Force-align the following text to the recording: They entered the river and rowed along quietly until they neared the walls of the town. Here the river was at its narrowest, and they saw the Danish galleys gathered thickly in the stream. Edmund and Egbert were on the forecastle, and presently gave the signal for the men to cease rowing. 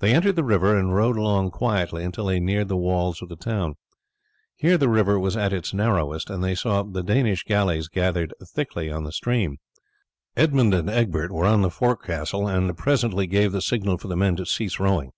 They 0.00 0.12
entered 0.12 0.36
the 0.36 0.44
river 0.44 0.78
and 0.78 0.94
rowed 0.94 1.16
along 1.16 1.50
quietly 1.50 2.04
until 2.04 2.26
they 2.26 2.40
neared 2.40 2.68
the 2.68 2.76
walls 2.76 3.22
of 3.22 3.30
the 3.30 3.36
town. 3.36 3.76
Here 4.54 4.76
the 4.76 4.86
river 4.90 5.18
was 5.18 5.34
at 5.34 5.50
its 5.54 5.72
narrowest, 5.72 6.28
and 6.28 6.44
they 6.44 6.54
saw 6.54 6.82
the 6.82 7.02
Danish 7.02 7.42
galleys 7.44 7.88
gathered 7.88 8.34
thickly 8.52 8.90
in 8.90 9.04
the 9.04 9.12
stream. 9.12 9.56
Edmund 10.36 10.74
and 10.74 10.90
Egbert 10.90 11.32
were 11.32 11.46
on 11.46 11.62
the 11.62 11.70
forecastle, 11.70 12.46
and 12.46 12.76
presently 12.76 13.26
gave 13.26 13.52
the 13.52 13.62
signal 13.62 13.96
for 13.96 14.08
the 14.08 14.14
men 14.16 14.36
to 14.36 14.44
cease 14.44 14.78
rowing. 14.78 15.12